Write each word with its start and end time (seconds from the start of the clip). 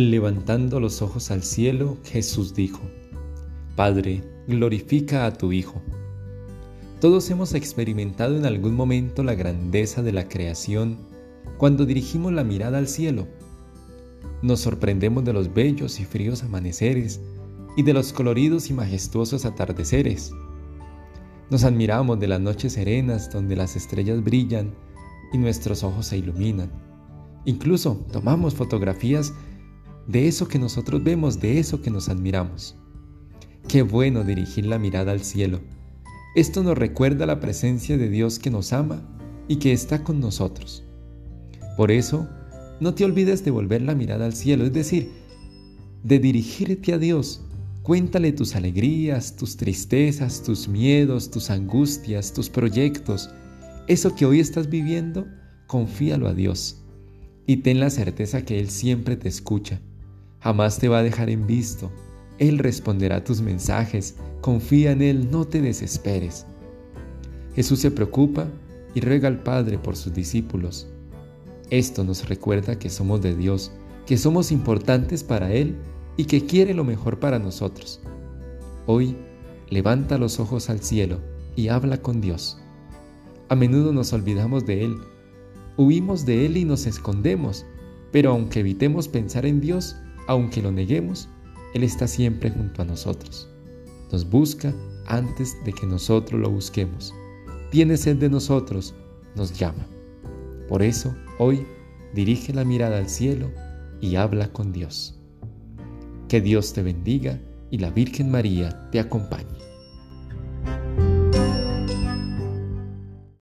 Levantando 0.00 0.80
los 0.80 1.02
ojos 1.02 1.30
al 1.30 1.42
cielo, 1.42 1.98
Jesús 2.04 2.54
dijo, 2.54 2.80
Padre, 3.76 4.24
glorifica 4.48 5.26
a 5.26 5.34
tu 5.34 5.52
Hijo. 5.52 5.82
Todos 7.02 7.28
hemos 7.28 7.52
experimentado 7.52 8.34
en 8.38 8.46
algún 8.46 8.74
momento 8.74 9.22
la 9.22 9.34
grandeza 9.34 10.02
de 10.02 10.12
la 10.12 10.26
creación 10.26 10.96
cuando 11.58 11.84
dirigimos 11.84 12.32
la 12.32 12.44
mirada 12.44 12.78
al 12.78 12.88
cielo. 12.88 13.28
Nos 14.40 14.60
sorprendemos 14.60 15.22
de 15.22 15.34
los 15.34 15.52
bellos 15.52 16.00
y 16.00 16.06
fríos 16.06 16.44
amaneceres 16.44 17.20
y 17.76 17.82
de 17.82 17.92
los 17.92 18.14
coloridos 18.14 18.70
y 18.70 18.72
majestuosos 18.72 19.44
atardeceres. 19.44 20.32
Nos 21.50 21.62
admiramos 21.64 22.18
de 22.18 22.28
las 22.28 22.40
noches 22.40 22.72
serenas 22.72 23.30
donde 23.30 23.54
las 23.54 23.76
estrellas 23.76 24.24
brillan 24.24 24.72
y 25.34 25.36
nuestros 25.36 25.84
ojos 25.84 26.06
se 26.06 26.16
iluminan. 26.16 26.72
Incluso 27.44 28.06
tomamos 28.10 28.54
fotografías 28.54 29.34
de 30.10 30.26
eso 30.26 30.48
que 30.48 30.58
nosotros 30.58 31.04
vemos, 31.04 31.38
de 31.40 31.60
eso 31.60 31.82
que 31.82 31.90
nos 31.90 32.08
admiramos. 32.08 32.74
Qué 33.68 33.82
bueno 33.82 34.24
dirigir 34.24 34.66
la 34.66 34.78
mirada 34.78 35.12
al 35.12 35.20
cielo. 35.20 35.60
Esto 36.34 36.64
nos 36.64 36.76
recuerda 36.76 37.26
la 37.26 37.38
presencia 37.38 37.96
de 37.96 38.08
Dios 38.08 38.40
que 38.40 38.50
nos 38.50 38.72
ama 38.72 39.02
y 39.46 39.56
que 39.56 39.72
está 39.72 40.02
con 40.02 40.18
nosotros. 40.18 40.82
Por 41.76 41.92
eso, 41.92 42.28
no 42.80 42.92
te 42.94 43.04
olvides 43.04 43.44
de 43.44 43.52
volver 43.52 43.82
la 43.82 43.94
mirada 43.94 44.26
al 44.26 44.32
cielo, 44.32 44.64
es 44.64 44.72
decir, 44.72 45.12
de 46.02 46.18
dirigirte 46.18 46.92
a 46.92 46.98
Dios. 46.98 47.42
Cuéntale 47.84 48.32
tus 48.32 48.56
alegrías, 48.56 49.36
tus 49.36 49.56
tristezas, 49.56 50.42
tus 50.42 50.66
miedos, 50.66 51.30
tus 51.30 51.50
angustias, 51.50 52.32
tus 52.32 52.50
proyectos. 52.50 53.30
Eso 53.86 54.16
que 54.16 54.26
hoy 54.26 54.40
estás 54.40 54.68
viviendo, 54.68 55.28
confíalo 55.68 56.26
a 56.26 56.34
Dios 56.34 56.82
y 57.46 57.58
ten 57.58 57.78
la 57.78 57.90
certeza 57.90 58.44
que 58.44 58.58
Él 58.58 58.70
siempre 58.70 59.16
te 59.16 59.28
escucha 59.28 59.80
Jamás 60.40 60.78
te 60.78 60.88
va 60.88 60.98
a 60.98 61.02
dejar 61.02 61.30
en 61.30 61.46
visto. 61.46 61.90
Él 62.38 62.58
responderá 62.58 63.22
tus 63.22 63.40
mensajes. 63.40 64.16
Confía 64.40 64.92
en 64.92 65.02
Él, 65.02 65.30
no 65.30 65.46
te 65.46 65.60
desesperes. 65.60 66.46
Jesús 67.54 67.80
se 67.80 67.90
preocupa 67.90 68.46
y 68.94 69.00
ruega 69.00 69.28
al 69.28 69.42
Padre 69.42 69.78
por 69.78 69.96
sus 69.96 70.14
discípulos. 70.14 70.88
Esto 71.68 72.04
nos 72.04 72.28
recuerda 72.28 72.78
que 72.78 72.90
somos 72.90 73.20
de 73.20 73.36
Dios, 73.36 73.70
que 74.06 74.16
somos 74.16 74.50
importantes 74.50 75.22
para 75.22 75.52
Él 75.52 75.76
y 76.16 76.24
que 76.24 76.44
quiere 76.46 76.74
lo 76.74 76.84
mejor 76.84 77.20
para 77.20 77.38
nosotros. 77.38 78.00
Hoy, 78.86 79.16
levanta 79.68 80.18
los 80.18 80.40
ojos 80.40 80.68
al 80.70 80.80
cielo 80.80 81.20
y 81.54 81.68
habla 81.68 82.02
con 82.02 82.20
Dios. 82.20 82.58
A 83.48 83.54
menudo 83.54 83.92
nos 83.92 84.12
olvidamos 84.12 84.66
de 84.66 84.84
Él, 84.84 84.96
huimos 85.76 86.24
de 86.26 86.46
Él 86.46 86.56
y 86.56 86.64
nos 86.64 86.86
escondemos, 86.86 87.66
pero 88.10 88.30
aunque 88.30 88.60
evitemos 88.60 89.06
pensar 89.06 89.46
en 89.46 89.60
Dios, 89.60 89.96
aunque 90.30 90.62
lo 90.62 90.70
neguemos, 90.70 91.28
Él 91.74 91.82
está 91.82 92.06
siempre 92.06 92.50
junto 92.50 92.82
a 92.82 92.84
nosotros. 92.84 93.48
Nos 94.12 94.30
busca 94.30 94.72
antes 95.06 95.56
de 95.64 95.72
que 95.72 95.88
nosotros 95.88 96.40
lo 96.40 96.48
busquemos. 96.48 97.12
Tiene 97.72 97.96
sed 97.96 98.18
de 98.18 98.30
nosotros, 98.30 98.94
nos 99.34 99.58
llama. 99.58 99.84
Por 100.68 100.84
eso, 100.84 101.12
hoy, 101.40 101.66
dirige 102.14 102.54
la 102.54 102.64
mirada 102.64 102.98
al 102.98 103.08
cielo 103.08 103.50
y 104.00 104.14
habla 104.14 104.52
con 104.52 104.70
Dios. 104.70 105.18
Que 106.28 106.40
Dios 106.40 106.72
te 106.74 106.84
bendiga 106.84 107.40
y 107.72 107.78
la 107.78 107.90
Virgen 107.90 108.30
María 108.30 108.88
te 108.92 109.00
acompañe. 109.00 109.69